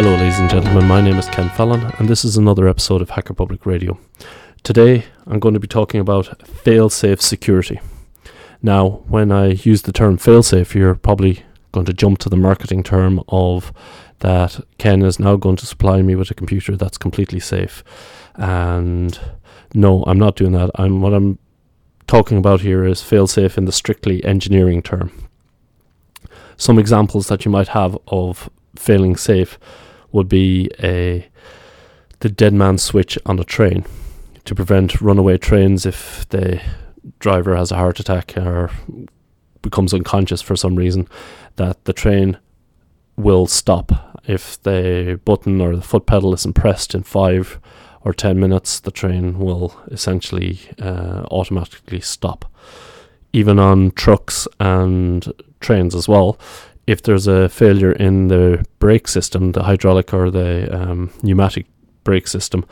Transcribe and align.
Hello, 0.00 0.14
ladies 0.14 0.38
and 0.38 0.48
gentlemen. 0.48 0.86
My 0.86 1.00
name 1.00 1.18
is 1.18 1.26
Ken 1.26 1.48
Fallon, 1.48 1.92
and 1.98 2.08
this 2.08 2.24
is 2.24 2.36
another 2.36 2.68
episode 2.68 3.02
of 3.02 3.10
Hacker 3.10 3.34
Public 3.34 3.66
Radio. 3.66 3.98
Today, 4.62 5.06
I'm 5.26 5.40
going 5.40 5.54
to 5.54 5.58
be 5.58 5.66
talking 5.66 6.00
about 6.00 6.46
fail-safe 6.46 7.20
security. 7.20 7.80
Now, 8.62 9.02
when 9.08 9.32
I 9.32 9.54
use 9.54 9.82
the 9.82 9.90
term 9.90 10.16
fail-safe, 10.16 10.72
you're 10.72 10.94
probably 10.94 11.42
going 11.72 11.84
to 11.86 11.92
jump 11.92 12.18
to 12.20 12.28
the 12.28 12.36
marketing 12.36 12.84
term 12.84 13.24
of 13.26 13.72
that 14.20 14.60
Ken 14.78 15.02
is 15.02 15.18
now 15.18 15.34
going 15.34 15.56
to 15.56 15.66
supply 15.66 16.00
me 16.00 16.14
with 16.14 16.30
a 16.30 16.34
computer 16.34 16.76
that's 16.76 16.96
completely 16.96 17.40
safe. 17.40 17.82
And 18.36 19.18
no, 19.74 20.04
I'm 20.06 20.20
not 20.20 20.36
doing 20.36 20.52
that. 20.52 20.70
I'm 20.76 21.00
what 21.00 21.12
I'm 21.12 21.40
talking 22.06 22.38
about 22.38 22.60
here 22.60 22.84
is 22.84 23.02
fail-safe 23.02 23.58
in 23.58 23.64
the 23.64 23.72
strictly 23.72 24.24
engineering 24.24 24.80
term. 24.80 25.10
Some 26.56 26.78
examples 26.78 27.26
that 27.26 27.44
you 27.44 27.50
might 27.50 27.68
have 27.68 27.98
of 28.06 28.48
failing 28.78 29.16
safe 29.16 29.58
would 30.12 30.28
be 30.28 30.70
a 30.82 31.28
the 32.20 32.28
dead 32.28 32.52
man 32.52 32.78
switch 32.78 33.18
on 33.26 33.38
a 33.38 33.44
train 33.44 33.84
to 34.44 34.54
prevent 34.54 35.00
runaway 35.00 35.38
trains 35.38 35.86
if 35.86 36.28
the 36.30 36.60
driver 37.18 37.54
has 37.54 37.70
a 37.70 37.76
heart 37.76 38.00
attack 38.00 38.36
or 38.36 38.70
becomes 39.62 39.92
unconscious 39.92 40.42
for 40.42 40.56
some 40.56 40.76
reason 40.76 41.06
that 41.56 41.84
the 41.84 41.92
train 41.92 42.38
will 43.16 43.46
stop. 43.46 44.20
If 44.26 44.62
the 44.62 45.20
button 45.24 45.60
or 45.60 45.76
the 45.76 45.82
foot 45.82 46.06
pedal 46.06 46.34
isn't 46.34 46.54
pressed 46.54 46.94
in 46.94 47.02
5 47.02 47.60
or 48.02 48.12
10 48.12 48.38
minutes 48.38 48.80
the 48.80 48.90
train 48.90 49.38
will 49.38 49.78
essentially 49.90 50.60
uh, 50.80 51.26
automatically 51.30 52.00
stop. 52.00 52.50
Even 53.32 53.58
on 53.58 53.90
trucks 53.90 54.48
and 54.58 55.30
trains 55.60 55.94
as 55.94 56.08
well 56.08 56.38
if 56.88 57.02
there's 57.02 57.26
a 57.26 57.50
failure 57.50 57.92
in 57.92 58.28
the 58.28 58.64
brake 58.78 59.08
system, 59.08 59.52
the 59.52 59.64
hydraulic 59.64 60.14
or 60.14 60.30
the 60.30 60.74
um, 60.74 61.10
pneumatic 61.22 61.66
brake 62.02 62.26
system, 62.26 62.64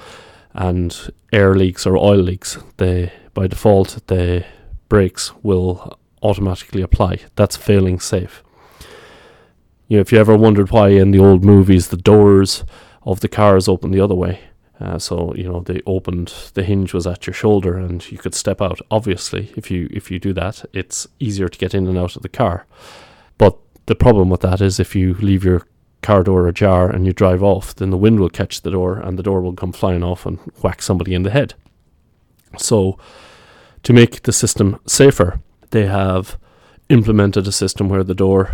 and 0.54 1.12
air 1.34 1.54
leaks 1.54 1.86
or 1.86 1.98
oil 1.98 2.22
leaks, 2.22 2.56
they 2.78 3.12
by 3.34 3.46
default 3.46 3.98
the 4.06 4.42
brakes 4.88 5.34
will 5.42 5.98
automatically 6.22 6.80
apply. 6.80 7.18
That's 7.34 7.58
failing 7.58 8.00
safe. 8.00 8.42
You 9.88 9.98
know, 9.98 10.00
if 10.00 10.12
you 10.12 10.18
ever 10.18 10.34
wondered 10.34 10.70
why 10.70 10.88
in 10.88 11.10
the 11.10 11.18
old 11.18 11.44
movies 11.44 11.88
the 11.88 11.98
doors 11.98 12.64
of 13.02 13.20
the 13.20 13.28
cars 13.28 13.68
open 13.68 13.90
the 13.90 14.00
other 14.00 14.14
way, 14.14 14.40
uh, 14.80 14.98
so 14.98 15.34
you 15.34 15.44
know 15.44 15.60
they 15.60 15.82
opened 15.84 16.32
the 16.54 16.64
hinge 16.64 16.94
was 16.94 17.06
at 17.06 17.26
your 17.26 17.34
shoulder 17.34 17.76
and 17.76 18.10
you 18.10 18.16
could 18.16 18.34
step 18.34 18.62
out. 18.62 18.80
Obviously, 18.90 19.52
if 19.58 19.70
you 19.70 19.90
if 19.90 20.10
you 20.10 20.18
do 20.18 20.32
that, 20.32 20.64
it's 20.72 21.06
easier 21.20 21.48
to 21.50 21.58
get 21.58 21.74
in 21.74 21.86
and 21.86 21.98
out 21.98 22.16
of 22.16 22.22
the 22.22 22.30
car. 22.30 22.64
The 23.86 23.94
problem 23.94 24.28
with 24.28 24.40
that 24.40 24.60
is 24.60 24.78
if 24.78 24.94
you 24.94 25.14
leave 25.14 25.44
your 25.44 25.66
car 26.02 26.22
door 26.22 26.46
ajar 26.46 26.90
and 26.90 27.06
you 27.06 27.12
drive 27.12 27.42
off, 27.42 27.74
then 27.74 27.90
the 27.90 27.96
wind 27.96 28.20
will 28.20 28.30
catch 28.30 28.62
the 28.62 28.70
door 28.70 28.98
and 28.98 29.18
the 29.18 29.22
door 29.22 29.40
will 29.40 29.54
come 29.54 29.72
flying 29.72 30.02
off 30.02 30.26
and 30.26 30.38
whack 30.62 30.82
somebody 30.82 31.14
in 31.14 31.22
the 31.22 31.30
head. 31.30 31.54
So, 32.58 32.98
to 33.82 33.92
make 33.92 34.22
the 34.22 34.32
system 34.32 34.78
safer, 34.86 35.40
they 35.70 35.86
have 35.86 36.38
implemented 36.88 37.46
a 37.46 37.52
system 37.52 37.88
where 37.88 38.04
the 38.04 38.14
door 38.14 38.50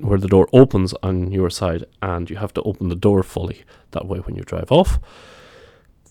where 0.00 0.18
the 0.18 0.28
door 0.28 0.48
opens 0.52 0.94
on 1.02 1.32
your 1.32 1.50
side 1.50 1.84
and 2.02 2.28
you 2.28 2.36
have 2.36 2.52
to 2.54 2.62
open 2.62 2.88
the 2.88 2.94
door 2.94 3.22
fully. 3.22 3.64
That 3.92 4.06
way, 4.06 4.18
when 4.18 4.36
you 4.36 4.42
drive 4.42 4.70
off 4.70 4.98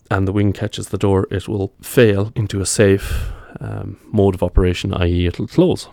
and 0.09 0.28
the 0.28 0.31
wind 0.31 0.56
catches 0.56 0.90
the 0.90 0.97
door, 0.97 1.28
it 1.31 1.47
will 1.47 1.73
fail 1.81 2.31
into 2.35 2.59
a 2.59 2.66
safe 2.66 3.31
um, 3.59 4.00
mode 4.12 4.35
of 4.35 4.44
operation, 4.44 4.94
i.e., 4.94 5.28
it'll 5.28 5.47
close. 5.47 5.88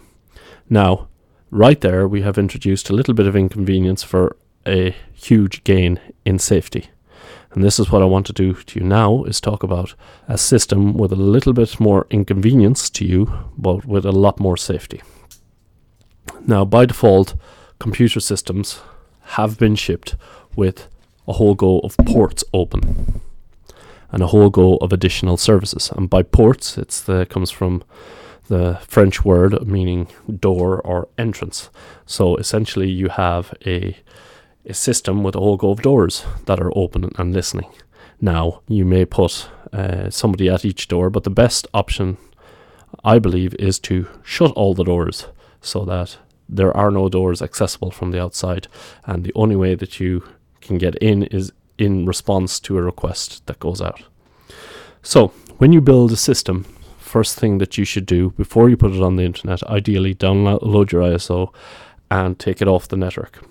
Now, 0.69 1.09
right 1.51 1.81
there 1.81 2.07
we 2.07 2.23
have 2.23 2.39
introduced 2.39 2.91
a 2.91 2.93
little 2.93 3.15
bit 3.15 3.27
of 3.27 3.37
inconvenience 3.37 4.03
for 4.03 4.37
a 4.67 4.95
huge 5.13 5.65
gain 5.65 6.01
in 6.25 6.39
safety. 6.39 6.91
And 7.53 7.65
this 7.65 7.81
is 7.81 7.91
what 7.91 8.03
I 8.03 8.07
want 8.07 8.27
to 8.27 8.33
do 8.33 8.55
to 8.55 8.79
you 8.79 8.87
now 8.87 9.25
is 9.25 9.41
talk 9.41 9.63
about 9.63 9.95
a 10.29 10.39
system 10.39 10.95
with 10.95 11.13
a 11.13 11.17
little 11.17 11.53
bit 11.53 11.81
more 11.81 12.07
inconvenience 12.09 12.89
to 12.91 13.05
you, 13.05 13.33
but 13.59 13.85
with 13.85 14.07
a 14.07 14.13
lot 14.13 14.39
more 14.39 14.57
safety. 14.57 15.03
Now, 16.47 16.65
by 16.65 16.87
default, 16.87 17.35
computer 17.81 18.21
systems 18.21 18.81
have 19.23 19.59
been 19.59 19.75
shipped 19.75 20.15
with 20.55 20.89
a 21.27 21.33
whole 21.35 21.55
go 21.55 21.81
of 21.81 21.97
ports 22.07 22.45
open 22.55 23.21
and 24.13 24.23
a 24.23 24.29
whole 24.29 24.51
go 24.51 24.77
of 24.77 24.93
additional 24.93 25.37
services. 25.37 25.91
And 25.97 26.09
by 26.09 26.23
ports, 26.23 26.79
it's 26.79 27.01
the 27.01 27.27
comes 27.27 27.51
from 27.51 27.83
the 28.49 28.79
French 28.87 29.25
word 29.25 29.67
meaning 29.67 30.09
door 30.39 30.81
or 30.81 31.09
entrance. 31.17 31.71
So 32.07 32.37
essentially, 32.37 32.91
you 32.91 33.09
have 33.09 33.55
a 33.67 33.97
a 34.67 34.75
system 34.75 35.23
with 35.23 35.35
a 35.35 35.41
whole 35.41 35.57
go 35.57 35.71
of 35.71 35.83
doors 35.83 36.25
that 36.45 36.61
are 36.61 36.77
open 36.77 37.11
and 37.17 37.33
listening. 37.33 37.71
Now, 38.21 38.61
you 38.69 38.85
may 38.85 39.05
put 39.05 39.49
uh, 39.73 40.11
somebody 40.11 40.49
at 40.49 40.65
each 40.65 40.89
door, 40.89 41.09
but 41.11 41.25
the 41.25 41.31
best 41.31 41.67
option, 41.73 42.19
I 43.03 43.19
believe, 43.19 43.55
is 43.55 43.79
to 43.81 44.07
shut 44.23 44.53
all 44.53 44.75
the 44.75 44.85
doors 44.85 45.27
so 45.63 45.85
that 45.87 46.19
there 46.49 46.77
are 46.77 46.91
no 46.91 47.09
doors 47.09 47.41
accessible 47.41 47.91
from 47.91 48.11
the 48.11 48.21
outside, 48.21 48.69
and 49.05 49.25
the 49.25 49.33
only 49.35 49.57
way 49.57 49.75
that 49.75 50.01
you 50.01 50.25
can 50.61 50.79
get 50.79 50.95
in 50.97 51.23
is 51.25 51.53
in 51.79 52.05
response 52.05 52.61
to 52.61 52.77
a 52.77 52.83
request 52.83 53.47
that 53.47 53.61
goes 53.61 53.81
out. 53.81 54.03
So, 55.03 55.29
when 55.59 55.73
you 55.73 55.81
build 55.81 56.13
a 56.13 56.17
system 56.17 56.67
first 57.11 57.39
thing 57.39 57.59
that 57.59 57.77
you 57.77 57.85
should 57.85 58.07
do 58.07 58.31
before 58.31 58.71
you 58.71 58.77
put 58.77 58.93
it 58.93 59.03
on 59.03 59.17
the 59.17 59.25
internet. 59.25 59.63
Ideally, 59.65 60.15
download 60.15 60.93
your 60.93 61.03
ISO 61.03 61.53
and 62.11 62.39
take 62.39 62.63
it 62.63 62.69
off 62.69 62.89
the 62.89 62.97
network. 62.97 63.45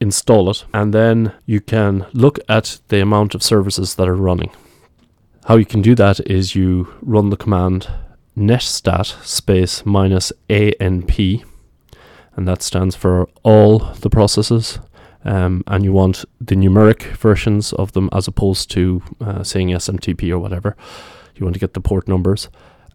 Install 0.00 0.50
it, 0.50 0.64
and 0.74 0.92
then 0.92 1.32
you 1.46 1.60
can 1.60 2.06
look 2.12 2.38
at 2.48 2.80
the 2.88 3.00
amount 3.00 3.34
of 3.34 3.42
services 3.42 3.94
that 3.94 4.08
are 4.08 4.16
running. 4.16 4.50
How 5.44 5.56
you 5.56 5.64
can 5.64 5.82
do 5.82 5.94
that 5.94 6.18
is 6.20 6.56
you 6.56 6.92
run 7.02 7.30
the 7.30 7.36
command 7.36 7.88
netstat 8.36 9.24
space 9.24 9.86
minus 9.86 10.32
ANP, 10.48 11.44
and 12.34 12.48
that 12.48 12.62
stands 12.62 12.96
for 12.96 13.28
all 13.42 13.78
the 13.78 14.10
processes. 14.10 14.78
Um, 15.24 15.62
and 15.68 15.84
you 15.84 15.92
want 15.92 16.24
the 16.40 16.56
numeric 16.56 17.02
versions 17.16 17.72
of 17.72 17.92
them 17.92 18.08
as 18.12 18.26
opposed 18.26 18.72
to 18.72 19.02
uh, 19.20 19.44
saying 19.44 19.68
SMTP 19.68 20.30
or 20.32 20.40
whatever. 20.40 20.76
You 21.36 21.46
want 21.46 21.54
to 21.54 21.60
get 21.60 21.74
the 21.74 21.80
port 21.80 22.08
numbers 22.08 22.48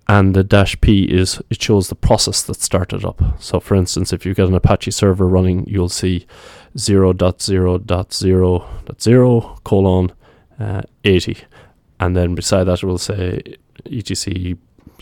and 0.09 0.33
the 0.33 0.43
dash 0.43 0.79
p 0.81 1.03
is 1.03 1.41
it 1.49 1.61
shows 1.61 1.89
the 1.89 1.95
process 1.95 2.41
that 2.43 2.61
started 2.61 3.03
up. 3.03 3.21
So, 3.39 3.59
for 3.59 3.75
instance, 3.75 4.13
if 4.13 4.25
you've 4.25 4.37
got 4.37 4.47
an 4.47 4.55
Apache 4.55 4.91
server 4.91 5.27
running, 5.27 5.67
you'll 5.67 5.89
see 5.89 6.25
0.0.0.0 6.75 9.63
colon 9.63 10.11
uh, 10.59 10.81
80, 11.03 11.37
and 11.99 12.15
then 12.15 12.35
beside 12.35 12.63
that 12.65 12.83
it 12.83 12.85
will 12.85 12.97
say 12.97 13.41
etc 13.85 14.57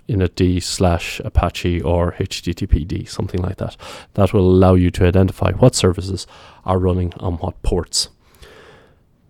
initd 0.07 0.61
slash 0.61 1.19
Apache 1.21 1.81
or 1.81 2.11
HTTPD, 2.13 3.09
something 3.09 3.41
like 3.41 3.57
that. 3.57 3.75
That 4.13 4.33
will 4.33 4.47
allow 4.47 4.75
you 4.75 4.91
to 4.91 5.05
identify 5.05 5.51
what 5.51 5.75
services 5.75 6.27
are 6.63 6.77
running 6.77 7.13
on 7.17 7.37
what 7.37 7.61
ports 7.63 8.09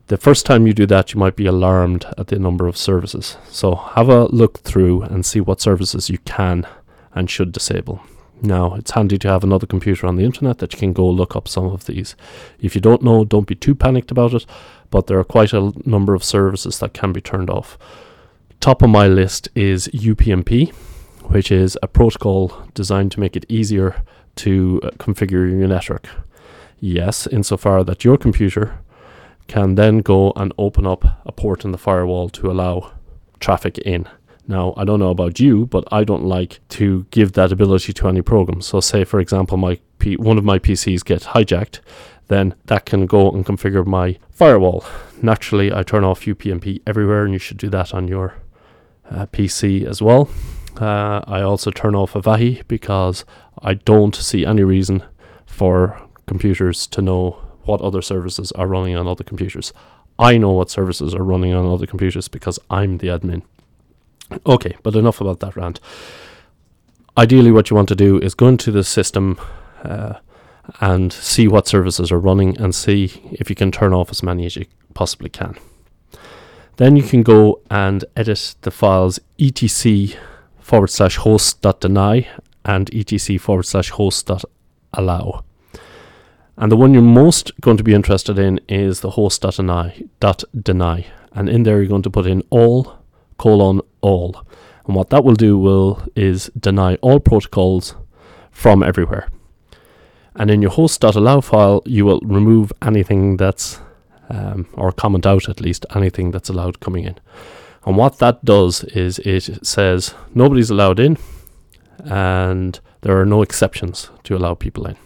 the 0.07 0.17
first 0.17 0.45
time 0.45 0.67
you 0.67 0.73
do 0.73 0.85
that, 0.85 1.13
you 1.13 1.19
might 1.19 1.35
be 1.35 1.45
alarmed 1.45 2.05
at 2.17 2.27
the 2.27 2.37
number 2.37 2.67
of 2.67 2.77
services. 2.77 3.37
So 3.49 3.75
have 3.75 4.09
a 4.09 4.25
look 4.25 4.59
through 4.59 5.01
and 5.03 5.25
see 5.25 5.41
what 5.41 5.61
services 5.61 6.09
you 6.09 6.19
can 6.19 6.67
and 7.13 7.29
should 7.29 7.51
disable. 7.51 8.01
Now, 8.41 8.75
it's 8.75 8.91
handy 8.91 9.17
to 9.19 9.29
have 9.29 9.43
another 9.43 9.65
computer 9.65 10.05
on 10.05 10.17
the 10.17 10.25
internet 10.25 10.59
that 10.59 10.73
you 10.73 10.79
can 10.79 10.93
go 10.93 11.09
look 11.09 11.35
up 11.35 11.47
some 11.47 11.65
of 11.65 11.85
these. 11.85 12.15
If 12.59 12.75
you 12.75 12.81
don't 12.81 13.01
know, 13.01 13.25
don't 13.25 13.47
be 13.47 13.55
too 13.55 13.73
panicked 13.73 14.11
about 14.11 14.33
it, 14.33 14.45
but 14.91 15.07
there 15.07 15.17
are 15.17 15.23
quite 15.23 15.53
a 15.53 15.71
number 15.85 16.13
of 16.13 16.23
services 16.23 16.79
that 16.79 16.93
can 16.93 17.11
be 17.11 17.21
turned 17.21 17.49
off. 17.49 17.77
Top 18.59 18.81
of 18.81 18.89
my 18.89 19.07
list 19.07 19.49
is 19.55 19.87
UPnP, 19.87 20.73
which 21.29 21.51
is 21.51 21.77
a 21.81 21.87
protocol 21.87 22.67
designed 22.73 23.11
to 23.13 23.19
make 23.19 23.35
it 23.35 23.45
easier 23.49 24.03
to 24.35 24.81
uh, 24.83 24.89
configure 24.91 25.49
your 25.49 25.67
network. 25.67 26.09
Yes, 26.79 27.25
insofar 27.25 27.83
that 27.85 28.03
your 28.03 28.17
computer 28.17 28.79
can 29.47 29.75
then 29.75 29.99
go 29.99 30.31
and 30.35 30.53
open 30.57 30.85
up 30.85 31.05
a 31.25 31.31
port 31.31 31.65
in 31.65 31.71
the 31.71 31.77
firewall 31.77 32.29
to 32.29 32.49
allow 32.49 32.91
traffic 33.39 33.77
in. 33.79 34.07
Now, 34.47 34.73
I 34.77 34.85
don't 34.85 34.99
know 34.99 35.09
about 35.09 35.39
you, 35.39 35.65
but 35.65 35.85
I 35.91 36.03
don't 36.03 36.25
like 36.25 36.59
to 36.69 37.05
give 37.09 37.33
that 37.33 37.51
ability 37.51 37.93
to 37.93 38.07
any 38.07 38.21
program. 38.21 38.61
So, 38.61 38.79
say 38.79 39.03
for 39.03 39.19
example, 39.19 39.57
my 39.57 39.79
P- 39.97 40.17
one 40.17 40.37
of 40.37 40.43
my 40.43 40.59
PCs 40.59 41.03
gets 41.03 41.27
hijacked, 41.27 41.79
then 42.27 42.53
that 42.65 42.85
can 42.85 43.05
go 43.05 43.31
and 43.31 43.45
configure 43.45 43.85
my 43.85 44.17
firewall. 44.29 44.85
Naturally, 45.21 45.73
I 45.73 45.83
turn 45.83 46.03
off 46.03 46.21
UPnP 46.21 46.81
everywhere, 46.85 47.23
and 47.23 47.33
you 47.33 47.39
should 47.39 47.57
do 47.57 47.69
that 47.69 47.93
on 47.93 48.07
your 48.07 48.35
uh, 49.09 49.25
PC 49.27 49.85
as 49.85 50.01
well. 50.01 50.29
Uh, 50.79 51.21
I 51.25 51.41
also 51.41 51.71
turn 51.71 51.95
off 51.95 52.13
Avahi 52.13 52.67
because 52.67 53.23
I 53.61 53.75
don't 53.75 54.15
see 54.15 54.45
any 54.45 54.63
reason 54.63 55.03
for 55.45 56.01
computers 56.27 56.85
to 56.87 57.01
know 57.01 57.44
what 57.65 57.81
other 57.81 58.01
services 58.01 58.51
are 58.53 58.67
running 58.67 58.95
on 58.95 59.07
other 59.07 59.23
computers. 59.23 59.73
I 60.17 60.37
know 60.37 60.51
what 60.51 60.69
services 60.69 61.13
are 61.13 61.23
running 61.23 61.53
on 61.53 61.65
other 61.65 61.85
computers 61.85 62.27
because 62.27 62.59
I'm 62.69 62.99
the 62.99 63.07
admin. 63.07 63.43
Okay, 64.45 64.75
but 64.81 64.95
enough 64.95 65.21
about 65.21 65.39
that 65.41 65.55
rant. 65.55 65.79
Ideally, 67.17 67.51
what 67.51 67.69
you 67.69 67.75
want 67.75 67.89
to 67.89 67.95
do 67.95 68.19
is 68.19 68.33
go 68.33 68.47
into 68.47 68.71
the 68.71 68.83
system 68.83 69.39
uh, 69.83 70.15
and 70.81 71.13
see 71.13 71.47
what 71.47 71.67
services 71.67 72.11
are 72.11 72.19
running 72.19 72.57
and 72.57 72.73
see 72.73 73.21
if 73.31 73.49
you 73.49 73.55
can 73.55 73.71
turn 73.71 73.93
off 73.93 74.09
as 74.09 74.23
many 74.23 74.45
as 74.45 74.55
you 74.55 74.65
possibly 74.93 75.29
can. 75.29 75.55
Then 76.77 76.97
you 76.97 77.03
can 77.03 77.23
go 77.23 77.61
and 77.69 78.03
edit 78.17 78.55
the 78.61 78.71
files 78.71 79.19
etc 79.39 80.19
forward 80.59 80.89
slash 80.89 81.17
host 81.17 81.61
dot 81.61 81.79
deny 81.79 82.27
and 82.65 82.93
etc 82.93 83.37
forward 83.39 83.63
slash 83.63 83.91
host 83.91 84.27
dot 84.27 84.43
allow. 84.93 85.44
And 86.57 86.71
the 86.71 86.77
one 86.77 86.93
you're 86.93 87.03
most 87.03 87.51
going 87.61 87.77
to 87.77 87.83
be 87.83 87.93
interested 87.93 88.39
in 88.39 88.59
is 88.69 89.01
the 89.01 89.11
host 89.11 89.41
dot 89.41 89.55
deny, 89.55 90.03
dot 90.19 90.43
deny. 90.59 91.05
And 91.33 91.49
in 91.49 91.63
there 91.63 91.79
you're 91.79 91.89
going 91.89 92.01
to 92.03 92.09
put 92.09 92.25
in 92.25 92.43
all 92.49 92.97
colon 93.37 93.81
all. 94.01 94.45
And 94.85 94.95
what 94.95 95.09
that 95.09 95.23
will 95.23 95.35
do 95.35 95.57
will 95.57 96.01
is 96.15 96.49
deny 96.57 96.95
all 96.95 97.19
protocols 97.19 97.95
from 98.51 98.83
everywhere. 98.83 99.29
And 100.35 100.49
in 100.49 100.61
your 100.61 100.71
host.allow 100.71 101.41
file, 101.41 101.81
you 101.85 102.05
will 102.05 102.19
remove 102.21 102.71
anything 102.81 103.37
that's, 103.37 103.79
um, 104.29 104.67
or 104.73 104.91
comment 104.91 105.25
out 105.25 105.49
at 105.49 105.61
least, 105.61 105.85
anything 105.95 106.31
that's 106.31 106.49
allowed 106.49 106.79
coming 106.79 107.03
in. 107.03 107.17
And 107.85 107.97
what 107.97 108.19
that 108.19 108.43
does 108.43 108.83
is 108.85 109.19
it 109.19 109.65
says 109.65 110.13
nobody's 110.33 110.69
allowed 110.69 110.99
in 110.99 111.17
and 112.03 112.79
there 113.01 113.19
are 113.19 113.25
no 113.25 113.41
exceptions 113.41 114.09
to 114.23 114.35
allow 114.35 114.55
people 114.55 114.87
in. 114.87 114.97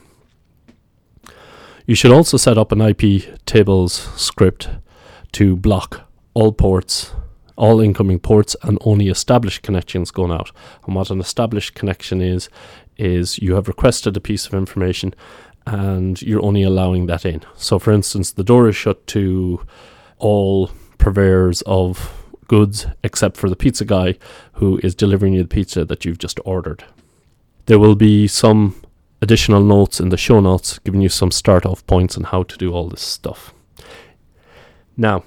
You 1.90 1.96
should 1.96 2.12
also 2.12 2.38
set 2.38 2.56
up 2.56 2.72
an 2.72 2.82
IP 2.82 3.46
tables 3.48 3.94
script 4.16 4.70
to 5.32 5.56
block 5.56 6.08
all 6.36 6.52
ports, 6.52 7.14
all 7.56 7.82
incoming 7.82 8.20
ports, 8.20 8.56
and 8.62 8.78
only 8.82 9.08
established 9.08 9.64
connections 9.64 10.12
going 10.12 10.32
out. 10.32 10.52
And 10.86 10.96
what 10.96 11.10
an 11.10 11.20
established 11.20 11.74
connection 11.74 12.22
is, 12.22 12.48
is 12.98 13.40
you 13.40 13.56
have 13.56 13.68
requested 13.68 14.16
a 14.16 14.20
piece 14.20 14.46
of 14.46 14.54
information 14.54 15.16
and 15.66 16.22
you're 16.22 16.46
only 16.46 16.62
allowing 16.62 17.08
that 17.08 17.26
in. 17.26 17.42
So, 17.56 17.80
for 17.80 17.92
instance, 17.92 18.34
the 18.34 18.44
door 18.44 18.70
is 18.70 18.76
shut 18.76 19.08
to 19.08 19.66
all 20.20 20.70
purveyors 21.00 21.64
of 21.64 22.14
goods 22.48 22.86
except 23.04 23.36
for 23.36 23.50
the 23.50 23.56
pizza 23.56 23.84
guy 23.84 24.20
who 24.54 24.80
is 24.84 24.94
delivering 24.94 25.34
you 25.34 25.42
the 25.42 25.48
pizza 25.48 25.86
that 25.86 26.06
you've 26.06 26.20
just 26.20 26.40
ordered. 26.46 26.84
There 27.66 27.80
will 27.80 27.96
be 27.96 28.28
some 28.28 28.76
additional 29.22 29.64
notes 29.64 30.00
in 30.00 30.10
the 30.10 30.18
show 30.18 30.40
notes 30.40 30.80
giving 30.80 31.02
you 31.02 31.10
some 31.10 31.32
start 31.32 31.66
off 31.66 31.86
points 31.88 32.18
on 32.18 32.24
how 32.24 32.44
to 32.44 32.58
do 32.58 32.72
all 32.74 32.88
this 32.88 33.02
stuff. 33.02 33.54
Now, 34.96 35.24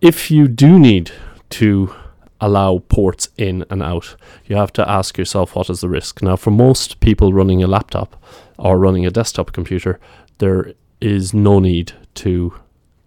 if 0.00 0.30
you 0.30 0.48
do 0.48 0.78
need 0.78 1.10
to 1.50 1.94
allow 2.40 2.78
ports 2.88 3.28
in 3.36 3.64
and 3.70 3.82
out, 3.82 4.16
you 4.46 4.56
have 4.56 4.72
to 4.74 4.88
ask 4.88 5.18
yourself 5.18 5.56
what 5.56 5.70
is 5.70 5.80
the 5.80 5.88
risk. 5.88 6.22
Now, 6.22 6.36
for 6.36 6.50
most 6.50 7.00
people 7.00 7.32
running 7.32 7.62
a 7.62 7.66
laptop 7.66 8.22
or 8.58 8.78
running 8.78 9.06
a 9.06 9.10
desktop 9.10 9.52
computer, 9.52 9.98
there 10.38 10.74
is 11.00 11.34
no 11.34 11.58
need 11.58 11.92
to 12.14 12.54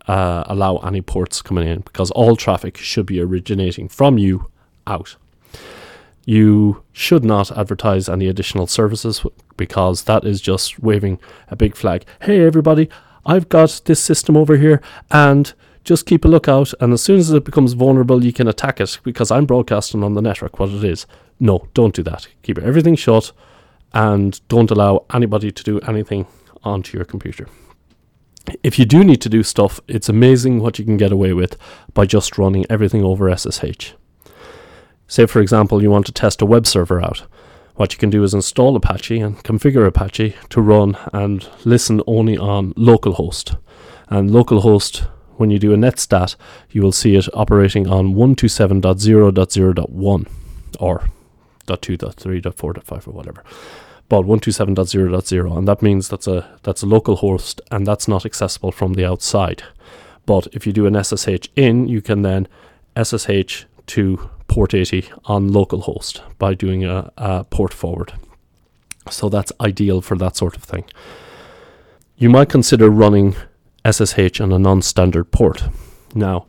uh, 0.07 0.43
allow 0.47 0.77
any 0.77 1.01
ports 1.01 1.41
coming 1.41 1.67
in 1.67 1.81
because 1.81 2.11
all 2.11 2.35
traffic 2.35 2.77
should 2.77 3.05
be 3.05 3.21
originating 3.21 3.87
from 3.87 4.17
you 4.17 4.49
out. 4.87 5.15
You 6.31 6.81
should 6.93 7.25
not 7.25 7.51
advertise 7.57 8.07
any 8.07 8.29
additional 8.29 8.65
services 8.65 9.25
because 9.57 10.03
that 10.03 10.23
is 10.23 10.39
just 10.39 10.79
waving 10.79 11.19
a 11.49 11.57
big 11.57 11.75
flag. 11.75 12.05
Hey, 12.21 12.39
everybody, 12.45 12.89
I've 13.25 13.49
got 13.49 13.81
this 13.83 14.01
system 14.01 14.37
over 14.37 14.55
here 14.55 14.81
and 15.11 15.53
just 15.83 16.05
keep 16.05 16.23
a 16.23 16.29
lookout. 16.29 16.73
And 16.79 16.93
as 16.93 17.01
soon 17.01 17.19
as 17.19 17.31
it 17.31 17.43
becomes 17.43 17.73
vulnerable, 17.73 18.23
you 18.23 18.31
can 18.31 18.47
attack 18.47 18.79
it 18.79 18.99
because 19.03 19.29
I'm 19.29 19.45
broadcasting 19.45 20.05
on 20.05 20.13
the 20.13 20.21
network 20.21 20.57
what 20.57 20.69
it 20.69 20.85
is. 20.85 21.05
No, 21.37 21.67
don't 21.73 21.93
do 21.93 22.03
that. 22.03 22.29
Keep 22.43 22.59
everything 22.59 22.95
shut 22.95 23.33
and 23.93 24.39
don't 24.47 24.71
allow 24.71 25.03
anybody 25.13 25.51
to 25.51 25.63
do 25.63 25.81
anything 25.81 26.27
onto 26.63 26.97
your 26.97 27.03
computer. 27.03 27.49
If 28.63 28.79
you 28.79 28.85
do 28.85 29.03
need 29.03 29.19
to 29.19 29.27
do 29.27 29.43
stuff, 29.43 29.81
it's 29.89 30.07
amazing 30.07 30.61
what 30.61 30.79
you 30.79 30.85
can 30.85 30.95
get 30.95 31.11
away 31.11 31.33
with 31.33 31.57
by 31.93 32.05
just 32.05 32.37
running 32.37 32.65
everything 32.69 33.03
over 33.03 33.35
SSH. 33.35 33.95
Say, 35.11 35.25
for 35.25 35.41
example, 35.41 35.83
you 35.83 35.91
want 35.91 36.05
to 36.05 36.13
test 36.13 36.41
a 36.41 36.45
web 36.45 36.65
server 36.65 37.01
out. 37.01 37.25
What 37.75 37.91
you 37.91 37.99
can 37.99 38.09
do 38.09 38.23
is 38.23 38.33
install 38.33 38.77
Apache 38.77 39.19
and 39.19 39.43
configure 39.43 39.85
Apache 39.85 40.35
to 40.47 40.61
run 40.61 40.97
and 41.11 41.49
listen 41.65 42.01
only 42.07 42.37
on 42.37 42.73
localhost. 42.75 43.57
And 44.07 44.29
localhost, 44.29 44.99
when 45.35 45.49
you 45.49 45.59
do 45.59 45.73
a 45.73 45.75
netstat, 45.75 46.37
you 46.69 46.81
will 46.81 46.93
see 46.93 47.17
it 47.17 47.27
operating 47.33 47.89
on 47.89 48.13
127.0.0.1 48.13 50.27
or 50.79 51.03
.2.3.4.5 51.67 53.07
or 53.09 53.11
whatever. 53.11 53.43
But 54.07 54.21
127.0.0 54.21 55.57
and 55.57 55.67
that 55.67 55.81
means 55.81 56.07
that's 56.07 56.27
a 56.27 56.57
that's 56.63 56.83
a 56.83 56.85
local 56.85 57.17
host 57.17 57.59
and 57.69 57.85
that's 57.85 58.07
not 58.07 58.25
accessible 58.25 58.71
from 58.71 58.93
the 58.93 59.03
outside. 59.03 59.63
But 60.25 60.47
if 60.53 60.65
you 60.65 60.71
do 60.71 60.85
an 60.85 61.03
SSH 61.03 61.49
in, 61.57 61.89
you 61.89 62.01
can 62.01 62.21
then 62.21 62.47
SSH 62.95 63.65
to 63.87 64.29
port 64.51 64.73
80 64.73 65.09
on 65.25 65.49
localhost 65.49 66.21
by 66.37 66.53
doing 66.53 66.83
a, 66.83 67.09
a 67.15 67.45
port 67.45 67.73
forward. 67.73 68.11
So 69.09 69.29
that's 69.29 69.53
ideal 69.61 70.01
for 70.01 70.17
that 70.17 70.35
sort 70.35 70.57
of 70.57 70.63
thing. 70.63 70.83
You 72.17 72.29
might 72.29 72.49
consider 72.49 72.89
running 72.89 73.37
SSH 73.89 74.41
on 74.41 74.51
a 74.51 74.59
non-standard 74.59 75.31
port. 75.31 75.63
Now, 76.13 76.47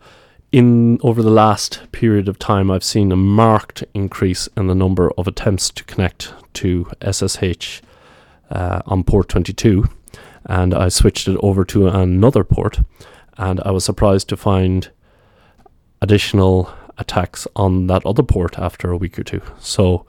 in 0.51 0.99
over 1.03 1.23
the 1.23 1.31
last 1.31 1.93
period 1.93 2.29
of 2.29 2.41
time, 2.41 2.73
I've 2.73 2.83
seen 2.83 3.13
a 3.13 3.17
marked 3.17 3.85
increase 3.95 4.49
in 4.57 4.67
the 4.67 4.75
number 4.75 5.13
of 5.17 5.29
attempts 5.29 5.71
to 5.71 5.85
connect 5.85 6.35
to 6.55 6.91
SSH 7.09 7.83
uh, 8.51 8.83
on 8.85 9.05
port 9.05 9.29
22, 9.29 9.85
and 10.47 10.75
I 10.75 10.89
switched 10.89 11.29
it 11.29 11.39
over 11.41 11.65
to 11.67 11.87
another 11.87 12.43
port, 12.43 12.81
and 13.39 13.61
I 13.61 13.71
was 13.71 13.85
surprised 13.85 14.29
to 14.31 14.37
find 14.37 14.91
additional 16.01 16.69
attacks 17.03 17.47
on 17.55 17.87
that 17.89 18.06
other 18.06 18.23
port 18.23 18.59
after 18.59 18.91
a 18.91 18.97
week 18.97 19.19
or 19.19 19.25
two. 19.25 19.43
So 19.59 20.06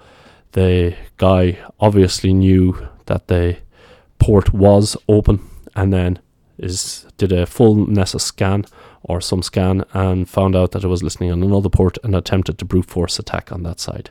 the 0.53 0.95
guy 1.17 1.57
obviously 1.79 2.33
knew 2.33 2.65
that 3.05 3.27
the 3.27 3.57
port 4.19 4.53
was 4.53 4.95
open 5.07 5.37
and 5.75 5.91
then 5.91 6.19
is 6.57 7.05
did 7.17 7.31
a 7.31 7.45
full 7.45 7.75
Nessus 7.87 8.23
scan 8.23 8.65
or 9.03 9.19
some 9.19 9.41
scan 9.41 9.83
and 9.93 10.29
found 10.29 10.55
out 10.55 10.71
that 10.71 10.83
it 10.83 10.87
was 10.87 11.03
listening 11.03 11.31
on 11.31 11.43
another 11.43 11.69
port 11.69 11.97
and 12.03 12.15
attempted 12.15 12.57
to 12.57 12.65
brute 12.65 12.85
force 12.85 13.19
attack 13.19 13.51
on 13.51 13.63
that 13.63 13.79
side. 13.79 14.09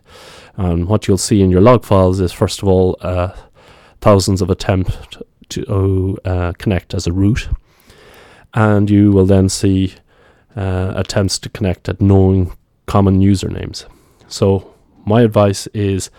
And 0.57 0.87
what 0.87 1.09
you'll 1.09 1.19
see 1.19 1.41
in 1.41 1.51
your 1.51 1.63
log 1.63 1.85
files 1.85 2.21
is 2.21 2.33
first 2.33 2.63
of 2.63 2.69
all 2.69 2.97
uh, 3.01 3.33
thousands 4.01 4.43
of 4.43 4.51
attempts 4.51 4.97
to 5.51 6.19
uh, 6.25 6.53
connect 6.59 6.95
as 6.95 7.07
a 7.07 7.13
root, 7.13 7.49
and 8.55 8.91
you 8.91 9.13
will 9.13 9.27
then 9.27 9.49
see 9.49 9.95
uh, 10.57 10.93
attempts 10.97 11.39
to 11.39 11.49
connect 11.49 11.89
at 11.89 12.01
knowing 12.01 12.53
common 12.87 13.21
usernames. 13.21 13.87
So, 14.29 14.73
my 15.05 15.23
advice 15.23 15.67
is 15.69 16.11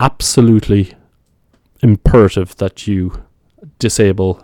absolutely 0.00 0.94
imperative 1.80 2.56
that 2.56 2.86
you 2.86 3.24
disable 3.78 4.42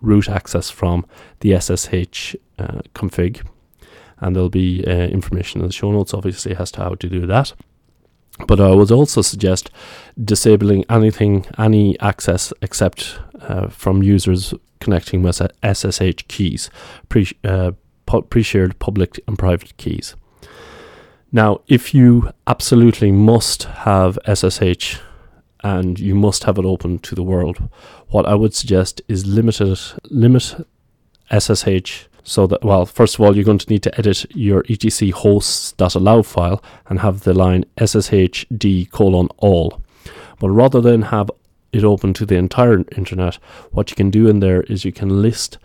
root 0.00 0.28
access 0.28 0.70
from 0.70 1.06
the 1.40 1.58
SSH 1.58 2.36
uh, 2.58 2.82
config. 2.94 3.46
And 4.20 4.36
there'll 4.36 4.50
be 4.50 4.84
uh, 4.86 4.90
information 4.90 5.60
in 5.60 5.68
the 5.68 5.72
show 5.72 5.90
notes, 5.90 6.14
obviously, 6.14 6.54
as 6.54 6.70
to 6.72 6.82
how 6.82 6.94
to 6.94 7.08
do 7.08 7.26
that. 7.26 7.54
But 8.46 8.60
I 8.60 8.70
would 8.70 8.90
also 8.90 9.22
suggest 9.22 9.70
disabling 10.22 10.84
anything, 10.88 11.46
any 11.58 11.98
access 12.00 12.52
except 12.62 13.18
uh, 13.40 13.68
from 13.68 14.02
users 14.02 14.54
connecting 14.80 15.22
with 15.22 15.40
SSH 15.62 16.28
keys, 16.28 16.70
pre, 17.08 17.28
uh, 17.44 17.72
pre 18.06 18.42
shared 18.42 18.78
public 18.78 19.20
and 19.26 19.38
private 19.38 19.76
keys. 19.76 20.16
Now, 21.34 21.62
if 21.66 21.94
you 21.94 22.30
absolutely 22.46 23.10
must 23.10 23.62
have 23.62 24.18
SSH 24.26 24.98
and 25.64 25.98
you 25.98 26.14
must 26.14 26.44
have 26.44 26.58
it 26.58 26.66
open 26.66 26.98
to 26.98 27.14
the 27.14 27.22
world, 27.22 27.70
what 28.08 28.26
I 28.26 28.34
would 28.34 28.54
suggest 28.54 29.00
is 29.08 29.26
limit 29.26 29.60
it, 29.62 29.94
limit 30.10 30.54
SSH 31.30 32.04
so 32.22 32.46
that 32.46 32.62
well, 32.62 32.84
first 32.84 33.14
of 33.14 33.22
all, 33.22 33.34
you're 33.34 33.44
going 33.44 33.58
to 33.58 33.70
need 33.70 33.82
to 33.84 33.98
edit 33.98 34.26
your 34.34 34.64
etc 34.68 35.10
hosts.allow 35.10 36.22
file 36.22 36.62
and 36.86 37.00
have 37.00 37.20
the 37.20 37.34
line 37.34 37.64
sshd 37.78 38.90
colon 38.90 39.28
all. 39.38 39.80
But 40.38 40.50
rather 40.50 40.80
than 40.80 41.02
have 41.02 41.30
it 41.72 41.82
open 41.82 42.12
to 42.14 42.26
the 42.26 42.36
entire 42.36 42.84
internet, 42.96 43.36
what 43.70 43.90
you 43.90 43.96
can 43.96 44.10
do 44.10 44.28
in 44.28 44.40
there 44.40 44.60
is 44.62 44.84
you 44.84 44.92
can 44.92 45.22
list 45.22 45.58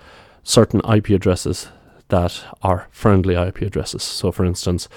certain 0.43 0.81
IP 0.89 1.09
addresses 1.09 1.67
that 2.07 2.43
are 2.61 2.87
friendly 2.89 3.35
IP 3.35 3.63
addresses. 3.63 4.03
So, 4.03 4.31
for 4.31 4.45
instance, 4.45 4.87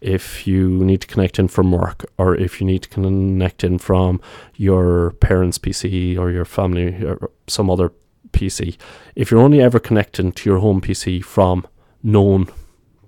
if 0.00 0.46
you 0.46 0.68
need 0.84 1.00
to 1.00 1.06
connect 1.06 1.38
in 1.38 1.48
from 1.48 1.72
work 1.72 2.04
or 2.18 2.34
if 2.34 2.60
you 2.60 2.66
need 2.66 2.82
to 2.82 2.88
connect 2.88 3.64
in 3.64 3.78
from 3.78 4.20
your 4.56 5.12
parents' 5.20 5.58
PC 5.58 6.18
or 6.18 6.30
your 6.30 6.44
family 6.44 7.04
or 7.04 7.30
some 7.46 7.70
other 7.70 7.92
PC, 8.32 8.76
if 9.14 9.30
you're 9.30 9.40
only 9.40 9.60
ever 9.60 9.78
connecting 9.78 10.32
to 10.32 10.50
your 10.50 10.58
home 10.60 10.80
PC 10.80 11.24
from 11.24 11.66
known 12.02 12.48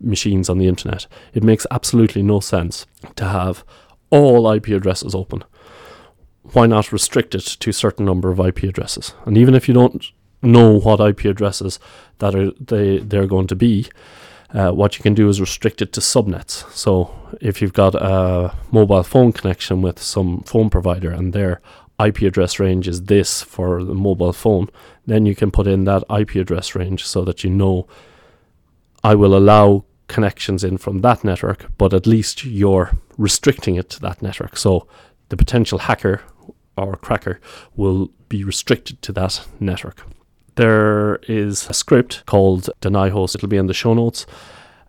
machines 0.00 0.48
on 0.48 0.58
the 0.58 0.66
internet, 0.66 1.06
it 1.34 1.42
makes 1.42 1.66
absolutely 1.70 2.22
no 2.22 2.40
sense 2.40 2.86
to 3.16 3.24
have 3.24 3.64
all 4.10 4.50
IP 4.50 4.68
addresses 4.68 5.14
open. 5.14 5.44
why 6.52 6.66
not 6.66 6.92
restrict 6.92 7.34
it 7.34 7.44
to 7.60 7.70
a 7.70 7.72
certain 7.72 8.04
number 8.04 8.30
of 8.30 8.40
IP 8.40 8.64
addresses? 8.64 9.14
And 9.24 9.36
even 9.36 9.54
if 9.54 9.68
you 9.68 9.74
don't 9.74 10.04
know 10.42 10.80
what 10.80 11.00
IP 11.00 11.26
addresses 11.26 11.78
that 12.18 12.34
are 12.34 12.50
they 12.52 12.98
they're 12.98 13.26
going 13.26 13.46
to 13.46 13.54
be, 13.54 13.86
uh, 14.52 14.72
what 14.72 14.98
you 14.98 15.02
can 15.02 15.14
do 15.14 15.28
is 15.28 15.40
restrict 15.40 15.80
it 15.80 15.92
to 15.92 16.00
subnets. 16.00 16.70
So 16.72 17.14
if 17.40 17.62
you've 17.62 17.72
got 17.72 17.94
a 17.94 18.54
mobile 18.72 19.02
phone 19.02 19.32
connection 19.32 19.82
with 19.82 20.00
some 20.00 20.42
phone 20.42 20.70
provider 20.70 21.10
and 21.10 21.32
their 21.32 21.60
IP 22.04 22.22
address 22.22 22.58
range 22.58 22.88
is 22.88 23.04
this 23.04 23.42
for 23.42 23.84
the 23.84 23.94
mobile 23.94 24.32
phone, 24.32 24.68
then 25.06 25.26
you 25.26 25.34
can 25.34 25.50
put 25.50 25.66
in 25.66 25.84
that 25.84 26.02
IP 26.10 26.36
address 26.36 26.74
range 26.74 27.06
so 27.06 27.24
that 27.24 27.44
you 27.44 27.50
know 27.50 27.86
I 29.04 29.14
will 29.14 29.36
allow 29.36 29.84
connections 30.08 30.64
in 30.64 30.78
from 30.78 31.00
that 31.00 31.22
network, 31.22 31.66
but 31.78 31.94
at 31.94 32.06
least 32.06 32.44
you're 32.44 32.90
restricting 33.16 33.76
it 33.76 33.88
to 33.90 34.00
that 34.00 34.20
network. 34.20 34.56
So 34.56 34.88
the 35.28 35.36
potential 35.36 35.78
hacker 35.78 36.22
or 36.76 36.96
cracker 36.96 37.40
will 37.76 38.10
be 38.28 38.42
restricted 38.42 39.00
to 39.02 39.12
that 39.12 39.46
network. 39.60 40.04
There 40.60 41.16
is 41.26 41.66
a 41.70 41.72
script 41.72 42.26
called 42.26 42.68
deny 42.82 43.08
host, 43.08 43.34
it'll 43.34 43.48
be 43.48 43.56
in 43.56 43.66
the 43.66 43.72
show 43.72 43.94
notes, 43.94 44.26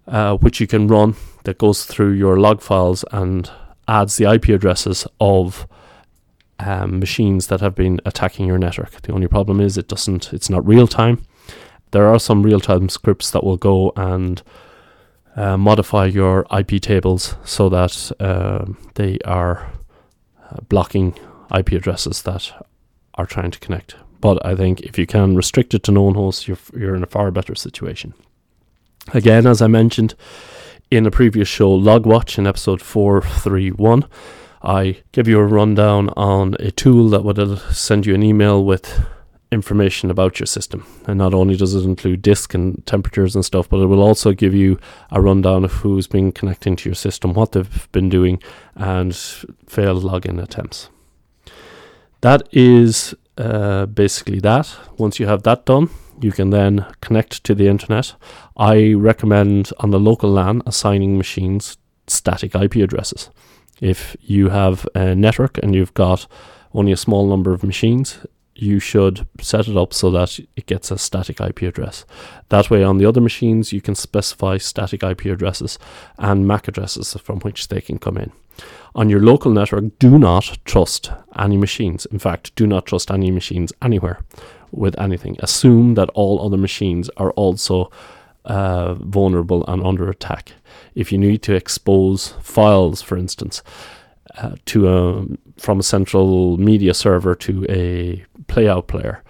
uh, 0.06 0.36
which 0.36 0.60
you 0.60 0.68
can 0.68 0.90
run 0.90 1.16
that 1.46 1.60
goes 1.60 1.86
through 1.86 2.12
your 2.12 2.38
log 2.38 2.62
files 2.62 3.06
and 3.14 3.50
adds 3.88 4.18
the 4.18 4.30
IP 4.30 4.50
addresses 4.50 5.08
of 5.22 5.66
um, 6.60 7.00
machines 7.00 7.48
that 7.48 7.62
have 7.62 7.74
been 7.74 8.02
attacking 8.06 8.48
your 8.48 8.58
network. 8.58 9.02
The 9.02 9.14
only 9.14 9.30
problem 9.30 9.62
is 9.62 9.78
it 9.78 9.88
doesn't, 9.88 10.34
it's 10.34 10.50
not 10.50 10.68
real 10.68 10.88
time. 10.88 11.24
There 11.92 12.08
are 12.08 12.20
some 12.20 12.44
real 12.44 12.60
time 12.60 12.90
scripts 12.90 13.32
that 13.32 13.46
will 13.46 13.56
go 13.56 13.94
and 13.96 14.44
uh, 15.38 15.56
modify 15.56 16.08
your 16.08 16.46
IP 16.52 16.82
tables 16.82 17.36
so 17.46 17.70
that 17.70 18.12
uh, 18.20 18.66
they 18.96 19.20
are 19.24 19.72
uh, 20.50 20.58
blocking 20.68 21.18
IP 21.56 21.72
addresses 21.72 22.24
that 22.24 22.68
are 23.16 23.26
trying 23.26 23.52
to 23.52 23.60
connect. 23.60 23.96
But 24.22 24.46
I 24.46 24.56
think 24.56 24.82
if 24.82 24.98
you 24.98 25.08
can 25.08 25.36
restrict 25.36 25.74
it 25.74 25.84
to 25.84 25.92
known 25.92 26.16
hosts, 26.16 26.48
you're, 26.48 26.58
you're 26.74 26.96
in 26.96 27.04
a 27.04 27.08
far 27.08 27.32
better 27.32 27.56
situation. 27.56 28.14
Again, 29.14 29.48
as 29.48 29.62
I 29.62 29.68
mentioned 29.68 30.14
in 30.92 31.06
a 31.06 31.12
previous 31.12 31.48
show, 31.48 31.78
Logwatch 31.78 32.38
in 32.38 32.46
episode 32.46 32.82
431, 32.82 34.06
I 34.62 35.02
give 35.12 35.28
you 35.28 35.40
a 35.40 35.46
rundown 35.46 36.10
on 36.10 36.56
a 36.60 36.70
tool 36.70 37.10
that 37.10 37.24
would 37.24 37.60
send 37.74 38.06
you 38.06 38.14
an 38.14 38.22
email 38.22 38.64
with 38.64 39.04
information 39.52 40.10
about 40.10 40.40
your 40.40 40.48
system. 40.48 40.86
And 41.08 41.18
not 41.18 41.34
only 41.34 41.58
does 41.58 41.76
it 41.76 41.84
include 41.84 42.22
disk 42.22 42.54
and 42.54 42.86
temperatures 42.86 43.36
and 43.36 43.44
stuff, 43.44 43.68
but 43.68 43.82
it 43.82 43.88
will 43.88 44.02
also 44.02 44.32
give 44.32 44.54
you 44.54 44.80
a 45.12 45.20
rundown 45.20 45.66
of 45.66 45.74
who's 45.74 46.08
been 46.08 46.32
connecting 46.32 46.76
to 46.78 46.90
your 46.90 46.96
system, 46.96 47.34
what 47.34 47.52
they've 47.52 47.92
been 47.92 48.08
doing, 48.08 48.42
and 48.76 49.16
failed 49.16 50.04
login 50.04 50.42
attempts. 50.42 50.90
That 52.22 52.48
is 52.52 53.16
uh, 53.42 53.86
basically 53.88 54.40
that. 54.40 54.76
Once 54.98 55.20
you 55.20 55.28
have 55.28 55.44
that 55.44 55.66
done, 55.66 55.90
you 56.22 56.32
can 56.32 56.52
then 56.52 56.86
connect 57.02 57.44
to 57.44 57.56
the 57.56 57.68
internet. 57.68 58.14
I 58.56 58.94
recommend 58.94 59.72
on 59.80 59.92
the 59.92 60.00
local 60.00 60.30
LAN 60.30 60.62
assigning 60.66 61.18
machines 61.18 61.78
static 62.08 62.56
IP 62.56 62.76
addresses. 62.76 63.30
If 63.80 64.16
you 64.22 64.50
have 64.50 64.88
a 64.94 65.16
network 65.16 65.58
and 65.64 65.74
you've 65.74 65.94
got 65.94 66.28
only 66.74 66.92
a 66.92 66.98
small 66.98 67.28
number 67.28 67.52
of 67.52 67.64
machines, 67.64 68.20
you 68.54 68.80
should 68.80 69.26
set 69.40 69.68
it 69.68 69.76
up 69.76 69.94
so 69.94 70.12
that 70.12 70.40
it 70.56 70.68
gets 70.68 70.92
a 70.92 70.98
static 70.98 71.42
IP 71.42 71.64
address. 71.64 72.06
That 72.50 72.70
way, 72.70 72.84
on 72.84 73.00
the 73.00 73.06
other 73.06 73.22
machines, 73.22 73.74
you 73.74 73.82
can 73.82 73.96
specify 73.96 74.58
static 74.58 75.02
IP 75.02 75.26
addresses 75.26 75.80
and 76.20 76.48
MAC 76.48 76.68
addresses 76.68 77.14
from 77.14 77.40
which 77.40 77.70
they 77.70 77.82
can 77.82 77.98
come 77.98 78.18
in. 78.18 78.32
On 78.94 79.10
your 79.10 79.22
local 79.22 79.52
network, 79.52 79.98
do 80.00 80.20
not 80.20 80.58
trust 80.66 81.12
any 81.38 81.58
machines. 81.58 82.06
In 82.08 82.20
fact, 82.20 82.54
do 82.56 82.68
not 82.68 82.86
trust 82.86 83.10
any 83.10 83.32
machines 83.32 83.72
anywhere 83.82 84.20
with 84.72 85.00
anything. 85.00 85.38
Assume 85.40 85.96
that 85.96 86.10
all 86.10 86.46
other 86.46 86.58
machines 86.58 87.10
are 87.18 87.32
also 87.32 87.90
uh, 88.46 88.96
vulnerable 88.96 89.66
and 89.68 89.86
under 89.86 90.10
attack. 90.10 90.54
If 90.96 91.12
you 91.12 91.18
need 91.18 91.42
to 91.44 91.56
expose 91.56 92.34
files, 92.42 93.02
for 93.02 93.18
instance, 93.18 93.64
uh, 94.38 94.56
to 94.66 94.90
a 94.90 95.26
from 95.58 95.80
a 95.80 95.84
central 95.84 96.58
media 96.58 96.94
server 96.94 97.36
to 97.36 97.66
a 97.70 98.26
playout 98.46 98.88
player, 98.88 99.24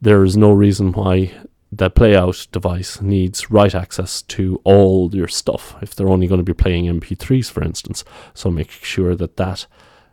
there 0.00 0.24
is 0.24 0.36
no 0.36 0.52
reason 0.52 0.92
why 0.92 1.32
that 1.72 1.94
playout 1.94 2.50
device 2.50 3.00
needs 3.00 3.50
write 3.50 3.74
access 3.74 4.22
to 4.22 4.60
all 4.64 5.14
your 5.14 5.28
stuff 5.28 5.76
if 5.80 5.94
they're 5.94 6.08
only 6.08 6.26
going 6.26 6.40
to 6.40 6.44
be 6.44 6.54
playing 6.54 6.86
MP3s, 6.86 7.50
for 7.50 7.62
instance. 7.62 8.04
So 8.34 8.50
make 8.50 8.70
sure 8.70 9.14
that 9.14 9.36
that 9.36 9.66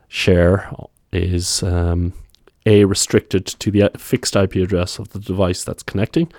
share 0.08 0.72
is 1.12 1.64
um, 1.64 2.14
a 2.66 2.86
restricted 2.86 3.46
to 3.46 3.72
the 3.72 3.90
fixed 3.98 4.36
IP 4.36 4.56
address 4.56 5.00
of 5.00 5.10
the 5.10 5.20
device 5.20 5.64
that's 5.64 5.84
connecting, 5.84 6.32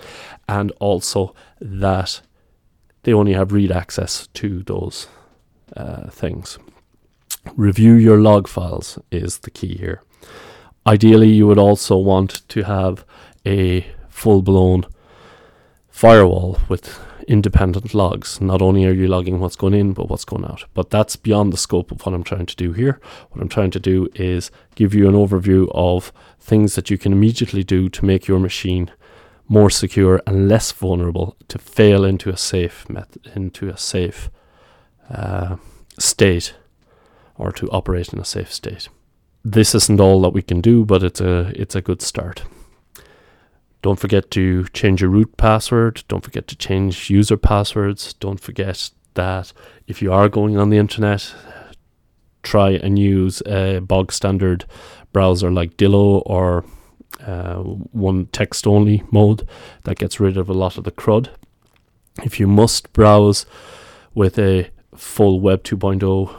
and 0.49 0.71
also 0.73 1.35
that 1.61 2.21
they 3.03 3.13
only 3.13 3.33
have 3.33 3.53
read 3.53 3.73
access 3.73 4.29
to 4.35 4.63
those 4.63 5.09
uh, 5.77 6.11
things. 6.11 6.59
Review 7.57 7.95
your 7.95 8.21
log 8.21 8.47
files 8.47 8.99
is 9.11 9.39
the 9.39 9.51
key 9.51 9.77
here. 9.77 10.03
Ideally, 10.87 11.31
you 11.31 11.47
would 11.47 11.59
also 11.59 11.97
want 11.97 12.49
to 12.49 12.63
have 12.63 13.05
a 13.45 13.87
full 14.09 14.43
blown 14.43 14.85
firewall 15.99 16.61
with 16.69 17.01
independent 17.27 17.93
logs. 17.93 18.41
Not 18.41 18.63
only 18.63 18.87
are 18.87 18.93
you 18.93 19.09
logging 19.09 19.41
what's 19.41 19.57
going 19.57 19.75
in, 19.75 19.95
but 19.95 20.09
what's 20.09 20.25
going 20.25 20.45
out. 20.45 20.65
But 20.73 20.91
that's 20.91 21.17
beyond 21.17 21.53
the 21.53 21.57
scope 21.57 21.91
of 21.91 22.07
what 22.07 22.15
I'm 22.15 22.23
trying 22.23 22.47
to 22.47 22.55
do 22.55 22.73
here. 22.73 23.01
What 23.31 23.43
I'm 23.43 23.49
trying 23.49 23.73
to 23.73 23.81
do 23.81 24.09
is 24.15 24.53
give 24.77 24.95
you 24.95 25.09
an 25.09 25.17
overview 25.17 25.69
of 25.75 26.13
things 26.39 26.77
that 26.77 26.89
you 26.89 26.99
can 26.99 27.13
immediately 27.13 27.65
do 27.65 27.89
to 27.89 28.05
make 28.05 28.29
your 28.29 28.39
machine 28.39 28.93
more 29.49 29.71
secure 29.71 30.23
and 30.25 30.49
less 30.49 30.71
vulnerable 30.71 31.37
to 31.49 31.59
fail 31.59 32.05
into 32.05 32.31
a 32.31 32.37
safe 32.37 32.87
into 33.35 33.69
a 33.69 33.77
safe 33.77 34.31
uh, 35.11 35.57
state 35.99 36.55
or 37.35 37.51
to 37.51 37.69
operate 37.71 38.13
in 38.13 38.21
a 38.21 38.25
safe 38.25 38.53
state. 38.53 38.89
This 39.45 39.75
isn't 39.75 40.01
all 40.01 40.21
that 40.23 40.33
we 40.33 40.43
can 40.43 40.61
do, 40.61 40.85
but 40.85 41.03
it's 41.03 41.21
a 41.21 41.53
it's 41.57 41.75
a 41.75 41.83
good 41.83 42.03
start. 42.03 42.45
Don't 43.83 43.99
forget 43.99 44.31
to 44.33 44.65
change 44.73 45.01
your 45.01 45.11
root 45.11 45.37
password. 45.37 46.03
Don't 46.09 46.25
forget 46.25 46.49
to 46.49 46.57
change 46.57 47.11
user 47.11 47.37
passwords. 47.37 48.13
Don't 48.15 48.41
forget 48.41 48.91
that 49.15 49.53
if 49.87 50.03
you 50.03 50.13
are 50.13 50.29
going 50.29 50.57
on 50.57 50.71
the 50.71 50.79
internet, 50.79 51.35
try 52.43 52.71
and 52.71 52.99
use 52.99 53.43
a 53.47 53.81
bog 53.81 54.13
standard 54.13 54.65
browser 55.13 55.51
like 55.51 55.77
Dillo 55.77 56.23
or 56.27 56.65
uh, 57.25 57.57
one 57.57 58.27
text 58.27 58.67
only 58.67 59.03
mode 59.11 59.47
that 59.85 59.99
gets 59.99 60.21
rid 60.21 60.37
of 60.37 60.49
a 60.49 60.55
lot 60.55 60.79
of 60.79 60.85
the 60.85 60.91
CRUD. 60.91 61.31
If 62.23 62.41
you 62.41 62.47
must 62.47 62.93
browse 62.93 63.47
with 64.15 64.39
a 64.39 64.71
full 64.95 65.41
Web 65.41 65.63
2.0 65.63 66.35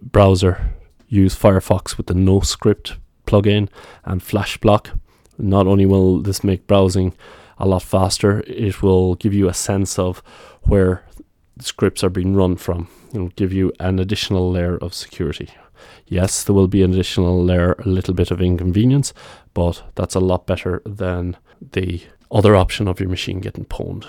browser, 0.00 0.74
use 1.08 1.36
Firefox 1.36 1.96
with 1.96 2.06
the 2.06 2.14
NoScript 2.14 2.96
plugin 3.26 3.68
and 4.04 4.20
FlashBlock 4.20 4.98
not 5.42 5.66
only 5.66 5.84
will 5.84 6.20
this 6.20 6.42
make 6.42 6.66
browsing 6.66 7.14
a 7.58 7.66
lot 7.66 7.82
faster, 7.82 8.42
it 8.46 8.82
will 8.82 9.16
give 9.16 9.34
you 9.34 9.48
a 9.48 9.54
sense 9.54 9.98
of 9.98 10.22
where 10.62 11.04
scripts 11.60 12.02
are 12.02 12.10
being 12.10 12.34
run 12.34 12.56
from. 12.56 12.88
It 13.12 13.18
will 13.18 13.28
give 13.28 13.52
you 13.52 13.72
an 13.78 13.98
additional 13.98 14.50
layer 14.50 14.76
of 14.78 14.94
security. 14.94 15.50
Yes, 16.06 16.44
there 16.44 16.54
will 16.54 16.68
be 16.68 16.82
an 16.82 16.92
additional 16.92 17.42
layer, 17.42 17.72
a 17.72 17.88
little 17.88 18.14
bit 18.14 18.30
of 18.30 18.40
inconvenience, 18.40 19.12
but 19.54 19.82
that's 19.94 20.14
a 20.14 20.20
lot 20.20 20.46
better 20.46 20.82
than 20.86 21.36
the 21.72 22.02
other 22.30 22.56
option 22.56 22.88
of 22.88 23.00
your 23.00 23.08
machine 23.08 23.40
getting 23.40 23.64
pwned. 23.64 24.06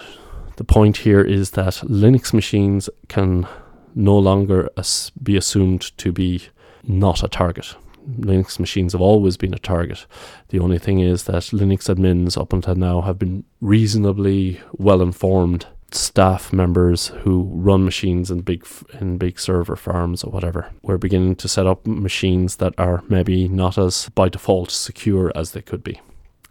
The 0.56 0.64
point 0.64 0.98
here 0.98 1.22
is 1.22 1.52
that 1.52 1.74
Linux 1.84 2.34
machines 2.34 2.90
can 3.08 3.48
no 3.96 4.18
longer 4.18 4.70
as- 4.78 5.12
be 5.22 5.36
assumed 5.36 5.98
to 5.98 6.12
be 6.12 6.44
not 6.84 7.24
a 7.24 7.28
target. 7.28 7.76
Linux 8.20 8.60
machines 8.60 8.94
have 8.94 9.02
always 9.02 9.38
been 9.38 9.54
a 9.54 9.60
target. 9.60 10.06
The 10.50 10.60
only 10.60 10.80
thing 10.80 11.00
is 11.00 11.24
that 11.24 11.44
Linux 11.44 11.94
admins 11.94 12.38
up 12.38 12.54
until 12.54 12.76
now 12.76 13.02
have 13.02 13.20
been 13.20 13.44
reasonably 13.62 14.62
well 14.74 15.02
informed 15.02 15.66
staff 15.92 16.52
members 16.52 17.08
who 17.08 17.50
run 17.54 17.86
machines 17.86 18.32
in 18.32 18.42
big 18.42 18.66
in 19.00 19.18
big 19.18 19.40
server 19.40 19.76
farms 19.76 20.24
or 20.24 20.32
whatever. 20.32 20.72
We're 20.82 20.98
beginning 20.98 21.36
to 21.38 21.48
set 21.48 21.68
up 21.68 21.86
machines 21.86 22.58
that 22.58 22.74
are 22.78 23.04
maybe 23.10 23.48
not 23.48 23.78
as 23.78 24.10
by 24.10 24.30
default 24.30 24.72
secure 24.72 25.32
as 25.36 25.52
they 25.52 25.62
could 25.62 25.84
be. 25.84 26.02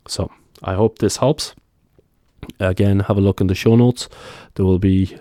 So 0.07 0.31
I 0.63 0.75
hope 0.75 0.99
this 0.99 1.19
helps. 1.19 1.55
Again, 2.59 3.01
have 3.01 3.17
a 3.17 3.21
look 3.21 3.41
in 3.41 3.47
the 3.47 3.55
show 3.55 3.77
notes. 3.77 4.09
There 4.55 4.67
will 4.67 4.79
be 4.79 5.17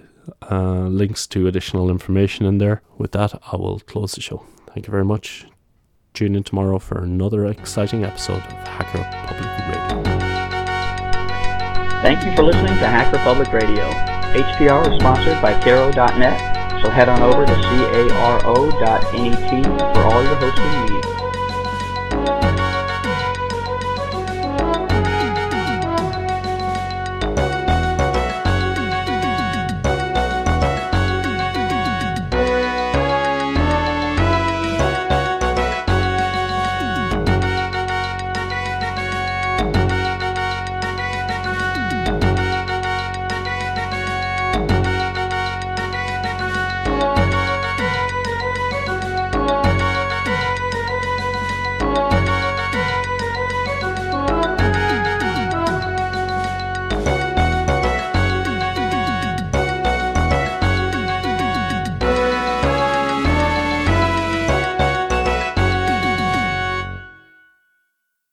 uh, 0.49 0.87
links 0.87 1.27
to 1.27 1.47
additional 1.47 1.89
information 1.89 2.45
in 2.45 2.57
there. 2.57 2.81
With 2.97 3.11
that, 3.11 3.39
I 3.51 3.57
will 3.57 3.79
close 3.81 4.13
the 4.13 4.21
show. 4.21 4.45
Thank 4.67 4.87
you 4.87 4.91
very 4.91 5.05
much. 5.05 5.45
Tune 6.13 6.35
in 6.35 6.43
tomorrow 6.43 6.77
for 6.77 7.01
another 7.03 7.45
exciting 7.45 8.03
episode 8.03 8.43
of 8.43 8.67
Hacker 8.67 9.03
Public 9.27 9.47
Radio. 9.67 10.03
Thank 12.01 12.25
you 12.25 12.35
for 12.35 12.43
listening 12.43 12.77
to 12.79 12.87
Hacker 12.87 13.17
Public 13.19 13.51
Radio. 13.53 13.89
HPR 14.33 14.91
is 14.91 14.99
sponsored 14.99 15.41
by 15.41 15.59
Caro.net, 15.61 16.81
so 16.83 16.89
head 16.89 17.07
on 17.07 17.21
over 17.21 17.45
to 17.45 17.53
caro.net 17.53 19.03
for 19.93 20.01
all 20.01 20.23
your 20.23 20.35
hosting 20.35 20.95
needs. 20.95 21.10